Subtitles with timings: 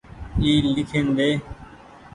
[0.41, 1.29] اي ليکين ۮي۔